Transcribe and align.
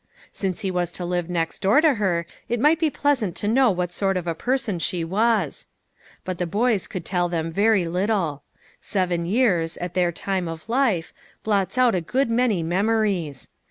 Since 0.31 0.61
he 0.61 0.71
was 0.71 0.91
to 0.93 1.05
live 1.05 1.29
next 1.29 1.59
door 1.59 1.79
to 1.79 1.93
her, 1.93 2.25
it 2.49 2.59
might 2.59 2.79
be 2.79 2.89
pleasant 2.89 3.35
to 3.35 3.47
know 3.47 3.69
what 3.69 3.93
sort 3.93 4.17
of 4.17 4.25
a 4.25 4.33
person 4.33 4.79
she 4.79 5.03
was. 5.03 5.67
But 6.25 6.39
the 6.39 6.47
boys 6.47 6.87
could 6.87 7.05
tell 7.05 7.29
him 7.29 7.51
very 7.51 7.85
little. 7.85 8.41
Seven 8.79 9.27
years, 9.27 9.77
at 9.77 9.93
their 9.93 10.11
time 10.11 10.47
of 10.47 10.67
life, 10.67 11.13
blots 11.43 11.77
out 11.77 11.93
a 11.93 12.01
good 12.01 12.31
many 12.31 12.63
memo 12.63 12.93
ries. 12.93 13.49